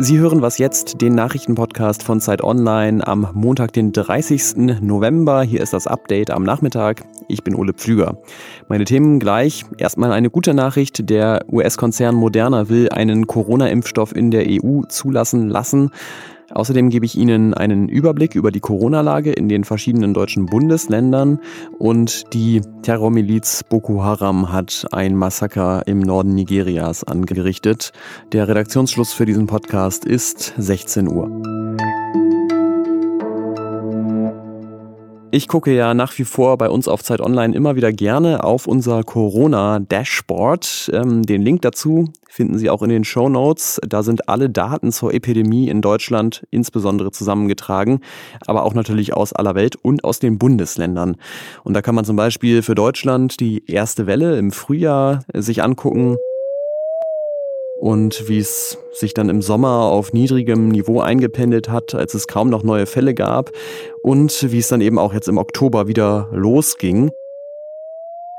Sie 0.00 0.18
hören 0.20 0.42
was 0.42 0.58
jetzt, 0.58 1.00
den 1.00 1.16
Nachrichtenpodcast 1.16 2.04
von 2.04 2.20
Zeit 2.20 2.44
Online 2.44 3.04
am 3.04 3.28
Montag, 3.34 3.72
den 3.72 3.92
30. 3.92 4.80
November. 4.80 5.42
Hier 5.42 5.60
ist 5.60 5.72
das 5.72 5.88
Update 5.88 6.30
am 6.30 6.44
Nachmittag. 6.44 7.04
Ich 7.26 7.42
bin 7.42 7.56
Ole 7.56 7.72
Pflüger. 7.72 8.18
Meine 8.68 8.84
Themen 8.84 9.18
gleich. 9.18 9.64
Erstmal 9.76 10.12
eine 10.12 10.30
gute 10.30 10.54
Nachricht. 10.54 11.10
Der 11.10 11.44
US-Konzern 11.50 12.14
Moderna 12.14 12.68
will 12.68 12.90
einen 12.90 13.26
Corona-Impfstoff 13.26 14.14
in 14.14 14.30
der 14.30 14.46
EU 14.48 14.82
zulassen 14.88 15.48
lassen. 15.48 15.90
Außerdem 16.50 16.88
gebe 16.88 17.04
ich 17.04 17.16
Ihnen 17.16 17.54
einen 17.54 17.88
Überblick 17.88 18.34
über 18.34 18.50
die 18.50 18.60
Corona-Lage 18.60 19.32
in 19.32 19.48
den 19.48 19.64
verschiedenen 19.64 20.14
deutschen 20.14 20.46
Bundesländern 20.46 21.40
und 21.78 22.32
die 22.32 22.62
Terrormiliz 22.82 23.64
Boko 23.68 24.02
Haram 24.02 24.52
hat 24.52 24.86
ein 24.92 25.14
Massaker 25.14 25.82
im 25.86 26.00
Norden 26.00 26.34
Nigerias 26.34 27.04
angerichtet. 27.04 27.92
Der 28.32 28.48
Redaktionsschluss 28.48 29.12
für 29.12 29.26
diesen 29.26 29.46
Podcast 29.46 30.04
ist 30.04 30.54
16 30.56 31.08
Uhr. 31.08 31.57
Ich 35.30 35.46
gucke 35.46 35.74
ja 35.74 35.92
nach 35.92 36.16
wie 36.18 36.24
vor 36.24 36.56
bei 36.56 36.70
uns 36.70 36.88
auf 36.88 37.04
Zeit 37.04 37.20
Online 37.20 37.54
immer 37.54 37.76
wieder 37.76 37.92
gerne 37.92 38.44
auf 38.44 38.66
unser 38.66 39.02
Corona-Dashboard. 39.02 40.90
Ähm, 40.94 41.22
den 41.22 41.42
Link 41.42 41.60
dazu 41.60 42.10
finden 42.30 42.58
Sie 42.58 42.70
auch 42.70 42.82
in 42.82 42.88
den 42.88 43.04
Show 43.04 43.28
Notes. 43.28 43.78
Da 43.86 44.02
sind 44.02 44.26
alle 44.30 44.48
Daten 44.48 44.90
zur 44.90 45.12
Epidemie 45.12 45.68
in 45.68 45.82
Deutschland 45.82 46.46
insbesondere 46.50 47.10
zusammengetragen, 47.10 48.00
aber 48.46 48.62
auch 48.62 48.72
natürlich 48.72 49.12
aus 49.12 49.34
aller 49.34 49.54
Welt 49.54 49.76
und 49.76 50.02
aus 50.02 50.18
den 50.18 50.38
Bundesländern. 50.38 51.16
Und 51.62 51.74
da 51.74 51.82
kann 51.82 51.94
man 51.94 52.06
zum 52.06 52.16
Beispiel 52.16 52.62
für 52.62 52.74
Deutschland 52.74 53.38
die 53.38 53.70
erste 53.70 54.06
Welle 54.06 54.38
im 54.38 54.50
Frühjahr 54.50 55.24
sich 55.34 55.62
angucken 55.62 56.16
und 57.78 58.28
wie 58.28 58.38
es 58.38 58.78
sich 58.92 59.14
dann 59.14 59.28
im 59.28 59.40
Sommer 59.40 59.82
auf 59.82 60.12
niedrigem 60.12 60.68
Niveau 60.68 61.00
eingependelt 61.00 61.68
hat, 61.68 61.94
als 61.94 62.14
es 62.14 62.26
kaum 62.26 62.50
noch 62.50 62.64
neue 62.64 62.86
Fälle 62.86 63.14
gab 63.14 63.50
und 64.02 64.50
wie 64.50 64.58
es 64.58 64.68
dann 64.68 64.80
eben 64.80 64.98
auch 64.98 65.14
jetzt 65.14 65.28
im 65.28 65.38
Oktober 65.38 65.86
wieder 65.86 66.28
losging. 66.32 67.10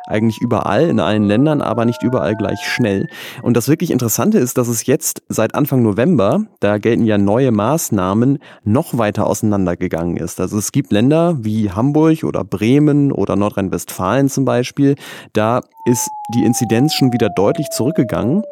Eigentlich 0.08 0.40
überall, 0.42 0.90
in 0.90 1.00
allen 1.00 1.26
Ländern, 1.26 1.62
aber 1.62 1.86
nicht 1.86 2.02
überall 2.02 2.36
gleich 2.36 2.60
schnell. 2.62 3.08
Und 3.44 3.56
das 3.56 3.68
wirklich 3.68 3.92
Interessante 3.92 4.40
ist, 4.40 4.58
dass 4.58 4.68
es 4.68 4.88
jetzt 4.88 5.22
seit 5.30 5.54
Anfang 5.54 5.84
November, 5.84 6.42
da 6.62 6.80
gelten 6.80 7.06
ja 7.06 7.20
neue 7.20 7.52
Maßnahmen, 7.52 8.40
noch 8.64 8.98
weiter 8.98 9.28
auseinandergegangen 9.28 10.18
ist. 10.18 10.40
Also 10.40 10.58
es 10.58 10.72
gibt 10.72 10.92
Länder 10.92 11.38
wie 11.42 11.70
Hamburg 11.70 12.24
oder 12.24 12.44
Bremen 12.44 13.12
oder 13.12 13.36
Nordrhein-Westfalen 13.36 14.30
zum 14.30 14.46
Beispiel, 14.46 14.96
da 15.34 15.62
ist 15.86 16.10
die 16.34 16.44
Inzidenz 16.44 16.96
schon 16.96 17.14
wieder 17.14 17.30
deutlich 17.30 17.70
zurückgegangen. 17.70 18.44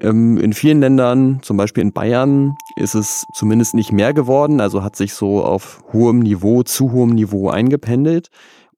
Ähm, 0.00 0.38
in 0.38 0.52
vielen 0.52 0.80
Ländern, 0.80 1.40
zum 1.42 1.56
Beispiel 1.56 1.82
in 1.82 1.92
Bayern, 1.92 2.54
ist 2.76 2.94
es 2.94 3.26
zumindest 3.34 3.74
nicht 3.74 3.92
mehr 3.92 4.14
geworden, 4.14 4.60
also 4.60 4.82
hat 4.82 4.96
sich 4.96 5.14
so 5.14 5.42
auf 5.42 5.82
hohem 5.92 6.20
Niveau, 6.20 6.62
zu 6.62 6.92
hohem 6.92 7.10
Niveau 7.10 7.48
eingependelt. 7.48 8.28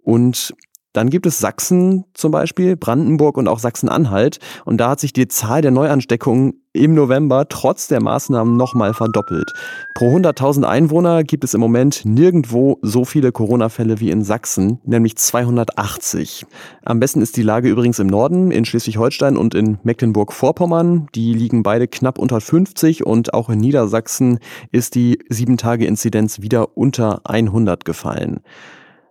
Und 0.02 0.54
dann 0.92 1.08
gibt 1.08 1.26
es 1.26 1.38
Sachsen 1.38 2.04
zum 2.14 2.32
Beispiel, 2.32 2.76
Brandenburg 2.76 3.36
und 3.36 3.46
auch 3.46 3.60
Sachsen-Anhalt. 3.60 4.38
Und 4.64 4.78
da 4.78 4.90
hat 4.90 5.00
sich 5.00 5.12
die 5.12 5.28
Zahl 5.28 5.62
der 5.62 5.70
Neuansteckungen 5.70 6.54
im 6.72 6.94
November 6.94 7.48
trotz 7.48 7.88
der 7.88 8.00
Maßnahmen 8.00 8.56
nochmal 8.56 8.94
verdoppelt. 8.94 9.52
Pro 9.94 10.14
100.000 10.16 10.64
Einwohner 10.64 11.24
gibt 11.24 11.42
es 11.42 11.54
im 11.54 11.60
Moment 11.60 12.04
nirgendwo 12.04 12.78
so 12.82 13.04
viele 13.04 13.32
Corona-Fälle 13.32 13.98
wie 13.98 14.10
in 14.10 14.22
Sachsen, 14.22 14.80
nämlich 14.84 15.16
280. 15.16 16.46
Am 16.84 17.00
besten 17.00 17.22
ist 17.22 17.36
die 17.36 17.42
Lage 17.42 17.68
übrigens 17.68 17.98
im 17.98 18.06
Norden, 18.06 18.50
in 18.50 18.64
Schleswig-Holstein 18.64 19.36
und 19.36 19.54
in 19.54 19.78
Mecklenburg-Vorpommern. 19.82 21.08
Die 21.14 21.34
liegen 21.34 21.62
beide 21.62 21.88
knapp 21.88 22.18
unter 22.18 22.40
50 22.40 23.04
und 23.04 23.34
auch 23.34 23.48
in 23.48 23.58
Niedersachsen 23.58 24.38
ist 24.70 24.94
die 24.94 25.18
7-Tage-Inzidenz 25.28 26.40
wieder 26.40 26.76
unter 26.76 27.20
100 27.24 27.84
gefallen. 27.84 28.40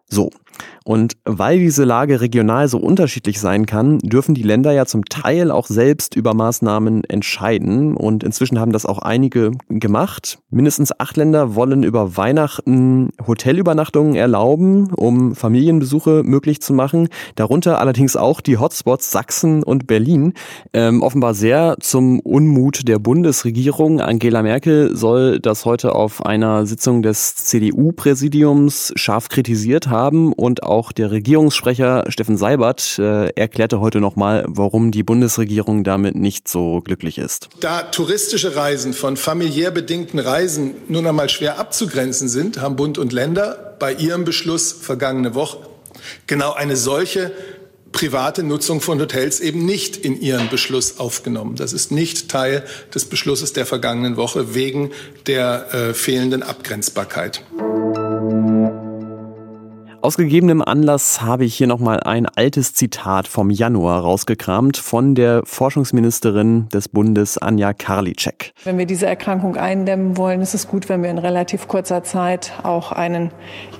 So. 0.09 0.29
Und 0.85 1.17
weil 1.25 1.59
diese 1.59 1.83
Lage 1.83 2.21
regional 2.21 2.67
so 2.67 2.79
unterschiedlich 2.79 3.39
sein 3.39 3.65
kann, 3.65 3.99
dürfen 3.99 4.33
die 4.33 4.43
Länder 4.43 4.71
ja 4.71 4.85
zum 4.85 5.05
Teil 5.05 5.51
auch 5.51 5.67
selbst 5.67 6.15
über 6.15 6.33
Maßnahmen 6.33 7.03
entscheiden. 7.03 7.95
Und 7.95 8.23
inzwischen 8.23 8.59
haben 8.59 8.71
das 8.71 8.85
auch 8.85 8.99
einige 8.99 9.51
gemacht. 9.69 10.39
Mindestens 10.49 10.97
acht 10.99 11.17
Länder 11.17 11.53
wollen 11.53 11.83
über 11.83 12.17
Weihnachten 12.17 13.09
Hotelübernachtungen 13.25 14.15
erlauben, 14.15 14.91
um 14.93 15.35
Familienbesuche 15.35 16.23
möglich 16.23 16.61
zu 16.61 16.73
machen. 16.73 17.09
Darunter 17.35 17.79
allerdings 17.79 18.15
auch 18.15 18.41
die 18.41 18.57
Hotspots 18.57 19.11
Sachsen 19.11 19.61
und 19.61 19.85
Berlin. 19.85 20.33
Ähm, 20.73 21.03
offenbar 21.03 21.35
sehr 21.35 21.77
zum 21.79 22.19
Unmut 22.21 22.87
der 22.87 22.97
Bundesregierung. 22.97 24.01
Angela 24.01 24.41
Merkel 24.41 24.95
soll 24.95 25.39
das 25.39 25.65
heute 25.65 25.93
auf 25.93 26.25
einer 26.25 26.65
Sitzung 26.65 27.03
des 27.03 27.35
CDU-Präsidiums 27.35 28.93
scharf 28.95 29.29
kritisiert 29.29 29.87
haben 29.87 30.33
und 30.33 30.48
auch 30.63 30.91
der 30.91 31.11
Regierungssprecher 31.11 32.05
Steffen 32.09 32.37
Seibert 32.37 32.97
äh, 32.99 33.29
erklärte 33.29 33.79
heute 33.79 33.99
nochmal, 33.99 34.45
warum 34.47 34.91
die 34.91 35.03
Bundesregierung 35.03 35.83
damit 35.83 36.15
nicht 36.15 36.47
so 36.47 36.81
glücklich 36.81 37.17
ist. 37.17 37.49
Da 37.59 37.83
touristische 37.83 38.55
Reisen 38.55 38.93
von 38.93 39.17
familiär 39.17 39.71
bedingten 39.71 40.19
Reisen 40.19 40.73
nun 40.87 41.05
einmal 41.05 41.29
schwer 41.29 41.59
abzugrenzen 41.59 42.29
sind, 42.29 42.61
haben 42.61 42.75
Bund 42.75 42.97
und 42.97 43.13
Länder 43.13 43.75
bei 43.79 43.93
ihrem 43.93 44.25
Beschluss 44.25 44.71
vergangene 44.71 45.35
Woche 45.35 45.57
genau 46.27 46.53
eine 46.53 46.75
solche 46.75 47.31
private 47.91 48.43
Nutzung 48.43 48.81
von 48.81 48.99
Hotels 48.99 49.39
eben 49.39 49.65
nicht 49.65 49.97
in 49.97 50.21
ihren 50.21 50.49
Beschluss 50.49 50.99
aufgenommen. 50.99 51.55
Das 51.55 51.73
ist 51.73 51.91
nicht 51.91 52.29
Teil 52.29 52.63
des 52.93 53.05
Beschlusses 53.05 53.53
der 53.53 53.65
vergangenen 53.65 54.15
Woche 54.15 54.53
wegen 54.53 54.91
der 55.27 55.73
äh, 55.73 55.93
fehlenden 55.93 56.43
Abgrenzbarkeit. 56.43 57.43
Aus 60.01 60.15
gegebenem 60.15 60.61
Anlass 60.61 61.21
habe 61.21 61.43
ich 61.43 61.55
hier 61.55 61.67
nochmal 61.67 61.99
ein 61.99 62.25
altes 62.25 62.73
Zitat 62.73 63.27
vom 63.27 63.49
Januar 63.49 63.99
rausgekramt 63.99 64.77
von 64.77 65.13
der 65.13 65.41
Forschungsministerin 65.43 66.69
des 66.69 66.87
Bundes 66.87 67.37
Anja 67.37 67.73
Karliczek. 67.73 68.53
Wenn 68.63 68.77
wir 68.77 68.85
diese 68.85 69.07
Erkrankung 69.07 69.57
eindämmen 69.57 70.15
wollen, 70.15 70.39
ist 70.39 70.53
es 70.53 70.69
gut, 70.69 70.87
wenn 70.87 71.03
wir 71.03 71.09
in 71.09 71.17
relativ 71.17 71.67
kurzer 71.67 72.01
Zeit 72.05 72.53
auch 72.63 72.93
einen 72.93 73.31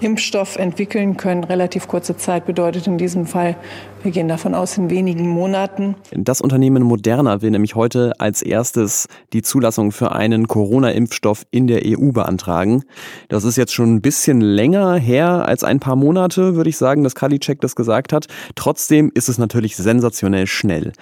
Impfstoff 0.02 0.58
entwickeln 0.58 1.16
können. 1.16 1.46
Relativ 1.46 1.88
kurze 1.88 2.18
Zeit 2.18 2.46
bedeutet 2.46 2.86
in 2.88 2.98
diesem 2.98 3.26
Fall 3.26 3.56
wir 4.02 4.12
gehen 4.12 4.30
davon 4.30 4.56
aus, 4.56 4.78
in 4.78 4.90
wenigen 4.90 5.28
Monaten. 5.28 5.96
Das 6.12 6.40
Unternehmen 6.40 6.84
Moderna 6.84 7.42
will 7.42 7.52
nämlich 7.52 7.76
heute 7.76 8.14
als 8.18 8.42
erstes 8.42 9.08
die 9.34 9.42
Zulassung 9.42 9.92
für 9.92 10.14
einen 10.14 10.48
Corona-Impfstoff 10.48 11.46
in 11.52 11.68
der 11.68 11.82
EU 11.86 12.14
beantragen. 12.14 12.84
Das 13.28 13.44
ist 13.44 13.58
jetzt 13.58 13.74
schon 13.74 13.96
ein 13.96 14.02
bisschen 14.02 14.40
länger 14.40 14.96
her 14.96 15.46
als 15.46 15.66
ein 15.66 15.82
paar 15.82 15.98
Monate, 15.98 16.09
würde 16.16 16.70
ich 16.70 16.78
sagen, 16.78 17.04
dass 17.04 17.16
Kalicek 17.16 17.62
das 17.62 17.76
gesagt 17.76 18.14
hat. 18.14 18.28
Trotzdem 18.56 19.12
ist 19.14 19.30
es 19.30 19.38
natürlich 19.38 19.76
sensationell 19.76 20.48
schnell. 20.48 20.94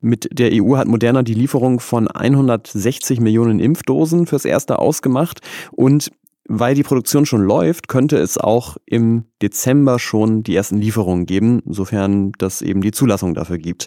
Mit 0.00 0.28
der 0.32 0.50
EU 0.52 0.76
hat 0.76 0.88
Moderna 0.88 1.22
die 1.22 1.34
Lieferung 1.34 1.80
von 1.80 2.08
160 2.08 3.20
Millionen 3.20 3.60
Impfdosen 3.60 4.26
fürs 4.26 4.44
erste 4.44 4.78
ausgemacht 4.78 5.40
und 5.72 6.10
weil 6.46 6.74
die 6.74 6.82
Produktion 6.82 7.24
schon 7.24 7.42
läuft, 7.42 7.88
könnte 7.88 8.18
es 8.18 8.36
auch 8.36 8.76
im 8.84 9.24
Dezember 9.40 9.98
schon 9.98 10.42
die 10.42 10.54
ersten 10.54 10.76
Lieferungen 10.76 11.24
geben, 11.24 11.62
sofern 11.66 12.32
das 12.38 12.60
eben 12.60 12.82
die 12.82 12.92
Zulassung 12.92 13.34
dafür 13.34 13.56
gibt. 13.56 13.86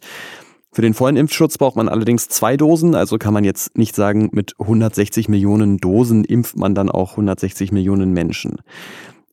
Für 0.72 0.82
den 0.82 0.94
vollen 0.94 1.18
Impfschutz 1.18 1.58
braucht 1.58 1.76
man 1.76 1.90
allerdings 1.90 2.30
zwei 2.30 2.58
Dosen, 2.58 2.94
also 2.94 3.18
kann 3.18 3.34
man 3.34 3.44
jetzt 3.44 3.78
nicht 3.78 3.96
sagen, 3.96 4.30
mit 4.32 4.54
160 4.60 5.30
Millionen 5.30 5.78
Dosen 5.78 6.24
impft 6.24 6.58
man 6.58 6.76
dann 6.76 6.90
auch 6.90 7.12
160 7.12 7.72
Millionen 7.72 8.12
Menschen. 8.12 8.58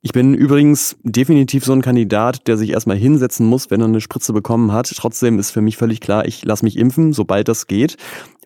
Ich 0.07 0.13
bin 0.13 0.35
übrigens 0.35 0.99
definitiv 1.03 1.65
so 1.65 1.73
ein 1.73 1.81
Kandidat, 1.81 2.47
der 2.47 2.59
sich 2.59 2.69
erstmal 2.69 2.99
hinsetzen 2.99 3.47
muss, 3.47 3.71
wenn 3.71 3.81
er 3.81 3.87
eine 3.87 4.03
Spritze 4.03 4.35
bekommen 4.35 4.71
hat. 4.71 4.93
Trotzdem 4.95 5.39
ist 5.39 5.51
für 5.51 5.63
mich 5.63 5.79
völlig 5.79 6.03
klar, 6.03 6.27
ich 6.27 6.45
lasse 6.45 6.63
mich 6.63 6.77
impfen, 6.77 7.15
sobald 7.15 7.49
das 7.49 7.67
geht. 7.67 7.97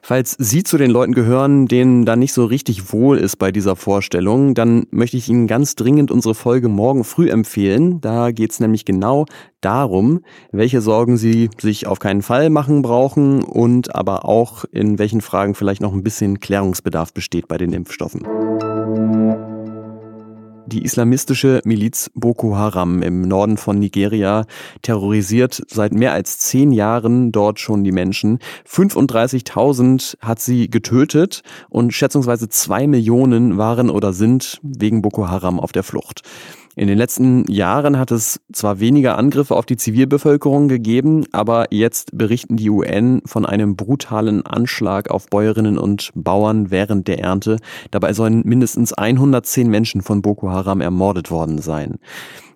Falls 0.01 0.37
Sie 0.39 0.63
zu 0.63 0.79
den 0.79 0.93
Leuten 0.93 1.15
gehören, 1.15 1.67
denen 1.67 2.05
da 2.05 2.15
nicht 2.15 2.33
so 2.33 2.45
richtig 2.45 2.93
wohl 2.93 3.19
ist 3.19 3.41
bei 3.41 3.51
dieser 3.51 3.75
Vorstellung, 3.75 4.55
dann 4.55 4.87
möchte 4.93 5.17
ich 5.17 5.29
Ihnen 5.29 5.49
ganz 5.49 5.75
dringend 5.75 6.13
unsere 6.13 6.37
Folge 6.37 6.69
morgen 6.69 7.03
früh 7.03 7.29
empfehlen. 7.29 8.01
Da 8.01 8.31
geht 8.31 8.53
es 8.53 8.61
nämlich 8.61 8.85
genau 8.85 9.27
darum, 9.61 10.21
welche 10.53 10.81
Sorgen 10.81 11.17
Sie 11.17 11.51
sich 11.61 11.89
auf 11.89 11.99
keinen 11.99 12.23
Fall 12.23 12.51
machen 12.51 12.83
brauchen 12.83 13.43
und 13.43 13.97
aber 13.97 14.27
auch 14.27 14.65
in 14.71 15.01
welchen 15.01 15.23
Fragen 15.23 15.57
vielleicht 15.57 15.83
noch 15.83 15.93
ein 15.93 16.05
bisschen 16.05 16.39
Klärungsbedarf 16.39 17.13
besteht 17.13 17.49
bei 17.49 17.59
den 17.59 17.73
Impfstoffen. 17.73 18.23
Die 20.71 20.85
islamistische 20.85 21.63
Miliz 21.65 22.11
Boko 22.15 22.55
Haram 22.55 23.01
im 23.01 23.23
Norden 23.23 23.57
von 23.57 23.79
Nigeria 23.79 24.45
terrorisiert 24.83 25.63
seit 25.67 25.95
mehr 25.95 26.13
als 26.13 26.41
zehn 26.41 26.73
Jahren 26.73 27.33
dort 27.33 27.59
schon 27.59 27.85
die 27.85 27.91
Menschen. 27.91 28.39
35.000 28.69 30.19
hat 30.21 30.41
sie 30.41 30.69
getötet 30.69 31.41
und 31.71 31.95
schätzungsweise 31.95 32.51
zwei 32.51 32.87
Millionen 32.87 33.57
waren 33.57 33.89
oder 33.89 34.13
sind 34.13 34.61
wegen 34.63 35.01
Boko 35.01 35.27
Haram 35.29 35.59
auf 35.59 35.73
der 35.73 35.85
Flucht. 35.85 36.21
In 36.79 36.87
den 36.87 36.97
letzten 36.97 37.45
Jahren 37.51 37.99
hat 37.99 38.13
es 38.13 38.41
zwar 38.53 38.79
weniger 38.79 39.19
Angriffe 39.19 39.57
auf 39.57 39.67
die 39.67 39.77
Zivilbevölkerung 39.77 40.69
gegeben, 40.69 41.25
aber 41.33 41.73
jetzt 41.73 42.17
berichten 42.17 42.57
die 42.57 42.71
UN 42.71 43.21
von 43.27 43.45
einem 43.45 43.75
brutalen 43.75 44.47
Anschlag 44.47 45.11
auf 45.11 45.27
Bäuerinnen 45.27 45.77
und 45.77 46.13
Bauern 46.15 46.71
während 46.71 47.09
der 47.09 47.19
Ernte. 47.19 47.57
Dabei 47.91 48.13
sollen 48.13 48.43
mindestens 48.45 48.93
110 48.93 49.69
Menschen 49.69 50.03
von 50.03 50.23
Boko 50.23 50.53
Haram 50.53 50.81
ermordet 50.81 51.33
worden 51.33 51.59
sein. 51.59 51.99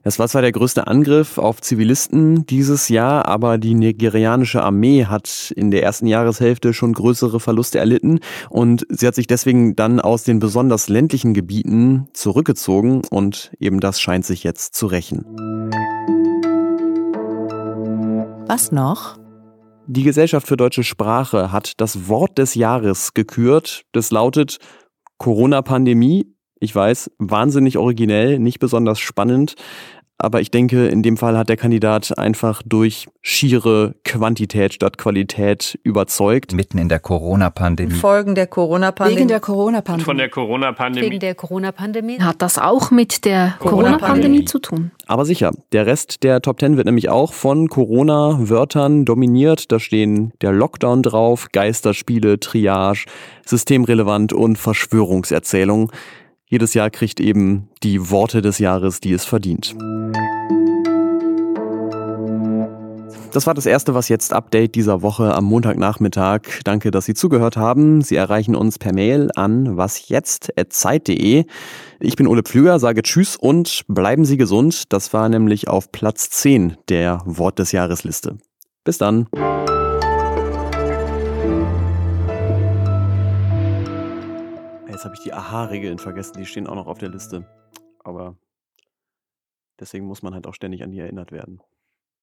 Es 0.04 0.18
war 0.18 0.26
zwar 0.26 0.42
der 0.42 0.50
größte 0.50 0.88
Angriff 0.88 1.38
auf 1.38 1.60
Zivilisten 1.60 2.44
dieses 2.46 2.88
Jahr, 2.88 3.26
aber 3.26 3.56
die 3.56 3.74
nigerianische 3.74 4.60
Armee 4.60 5.04
hat 5.04 5.52
in 5.54 5.70
der 5.70 5.84
ersten 5.84 6.08
Jahreshälfte 6.08 6.74
schon 6.74 6.92
größere 6.92 7.38
Verluste 7.38 7.78
erlitten 7.78 8.18
und 8.50 8.84
sie 8.88 9.06
hat 9.06 9.14
sich 9.14 9.28
deswegen 9.28 9.76
dann 9.76 10.00
aus 10.00 10.24
den 10.24 10.40
besonders 10.40 10.88
ländlichen 10.88 11.34
Gebieten 11.34 12.08
zurückgezogen 12.14 13.02
und 13.10 13.52
eben 13.60 13.78
das 13.78 14.00
scheint 14.00 14.24
sich 14.24 14.42
jetzt 14.42 14.74
zu 14.74 14.86
rächen. 14.86 15.24
Was 18.48 18.72
noch? 18.72 19.18
Die 19.86 20.02
Gesellschaft 20.02 20.48
für 20.48 20.56
deutsche 20.56 20.82
Sprache 20.82 21.52
hat 21.52 21.80
das 21.80 22.08
Wort 22.08 22.38
des 22.38 22.56
Jahres 22.56 23.14
gekürt. 23.14 23.82
Das 23.92 24.10
lautet 24.10 24.58
Corona-Pandemie 25.18 26.26
ich 26.62 26.74
weiß, 26.74 27.10
wahnsinnig 27.18 27.76
originell, 27.76 28.38
nicht 28.38 28.60
besonders 28.60 29.00
spannend. 29.00 29.56
Aber 30.16 30.40
ich 30.40 30.52
denke, 30.52 30.86
in 30.86 31.02
dem 31.02 31.16
Fall 31.16 31.36
hat 31.36 31.48
der 31.48 31.56
Kandidat 31.56 32.16
einfach 32.16 32.62
durch 32.64 33.08
schiere 33.22 33.96
Quantität 34.04 34.72
statt 34.72 34.96
Qualität 34.96 35.80
überzeugt. 35.82 36.52
Mitten 36.52 36.78
in 36.78 36.88
der 36.88 37.00
Corona-Pandemie. 37.00 37.94
Folgen 37.94 38.36
der 38.36 38.46
Corona-Pandemie. 38.46 39.18
Wegen 39.18 39.28
der 39.28 39.40
Corona-Pandemie. 39.40 40.04
Von 40.04 40.18
der 40.18 40.28
Corona-Pandemie. 40.28 41.06
Wegen 41.06 41.18
der 41.18 41.34
Corona-Pandemie. 41.34 42.20
Hat 42.20 42.40
das 42.40 42.56
auch 42.56 42.92
mit 42.92 43.24
der 43.24 43.54
Corona-Pandemie 43.58 44.44
zu 44.44 44.60
tun? 44.60 44.92
Aber 45.08 45.24
sicher, 45.24 45.50
der 45.72 45.86
Rest 45.86 46.22
der 46.22 46.40
Top 46.40 46.60
10 46.60 46.76
wird 46.76 46.86
nämlich 46.86 47.08
auch 47.08 47.32
von 47.32 47.68
Corona-Wörtern 47.68 49.04
dominiert. 49.04 49.72
Da 49.72 49.80
stehen 49.80 50.32
der 50.40 50.52
Lockdown 50.52 51.02
drauf, 51.02 51.48
Geisterspiele, 51.50 52.38
Triage, 52.38 53.06
systemrelevant 53.44 54.32
und 54.32 54.56
Verschwörungserzählung. 54.56 55.90
Jedes 56.52 56.74
Jahr 56.74 56.90
kriegt 56.90 57.18
eben 57.18 57.70
die 57.82 58.10
Worte 58.10 58.42
des 58.42 58.58
Jahres, 58.58 59.00
die 59.00 59.14
es 59.14 59.24
verdient. 59.24 59.74
Das 63.32 63.46
war 63.46 63.54
das 63.54 63.64
erste 63.64 63.94
Was 63.94 64.10
jetzt 64.10 64.34
Update 64.34 64.74
dieser 64.74 65.00
Woche 65.00 65.34
am 65.34 65.46
Montagnachmittag. 65.46 66.42
Danke, 66.64 66.90
dass 66.90 67.06
Sie 67.06 67.14
zugehört 67.14 67.56
haben. 67.56 68.02
Sie 68.02 68.16
erreichen 68.16 68.54
uns 68.54 68.78
per 68.78 68.92
Mail 68.92 69.30
an 69.34 69.78
wasjetzt.zeit.de. 69.78 71.46
Ich 72.00 72.16
bin 72.16 72.26
Ole 72.26 72.42
Pflüger, 72.42 72.78
sage 72.78 73.00
Tschüss 73.00 73.36
und 73.36 73.84
bleiben 73.88 74.26
Sie 74.26 74.36
gesund. 74.36 74.92
Das 74.92 75.14
war 75.14 75.30
nämlich 75.30 75.68
auf 75.68 75.90
Platz 75.90 76.28
10 76.28 76.76
der 76.90 77.22
Wort 77.24 77.60
des 77.60 77.72
Jahresliste. 77.72 78.36
Bis 78.84 78.98
dann. 78.98 79.26
Jetzt 85.02 85.06
habe 85.06 85.16
ich 85.16 85.24
die 85.24 85.32
Aha-Regeln 85.32 85.98
vergessen, 85.98 86.38
die 86.38 86.46
stehen 86.46 86.68
auch 86.68 86.76
noch 86.76 86.86
auf 86.86 86.98
der 86.98 87.08
Liste. 87.08 87.44
Aber 88.04 88.36
deswegen 89.80 90.06
muss 90.06 90.22
man 90.22 90.32
halt 90.32 90.46
auch 90.46 90.54
ständig 90.54 90.84
an 90.84 90.92
die 90.92 91.00
erinnert 91.00 91.32
werden. 91.32 91.60